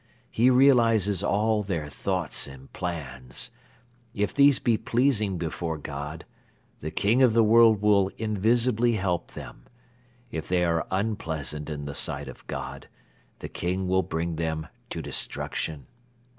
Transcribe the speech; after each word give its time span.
He 0.31 0.49
realizes 0.49 1.21
all 1.21 1.61
their 1.61 1.87
thoughts 1.87 2.47
and 2.47 2.73
plans. 2.73 3.51
If 4.15 4.33
these 4.33 4.57
be 4.57 4.75
pleasing 4.75 5.37
before 5.37 5.77
God, 5.77 6.25
the 6.79 6.89
King 6.89 7.21
of 7.21 7.33
the 7.33 7.43
World 7.43 7.83
will 7.83 8.09
invisibly 8.17 8.93
help 8.93 9.33
them; 9.33 9.65
if 10.31 10.47
they 10.47 10.65
are 10.65 10.87
unpleasant 10.89 11.69
in 11.69 11.85
the 11.85 11.93
sight 11.93 12.27
of 12.27 12.47
God, 12.47 12.87
the 13.37 13.47
King 13.47 13.87
will 13.87 14.01
bring 14.01 14.37
them 14.37 14.65
to 14.89 15.03
destruction. 15.03 15.85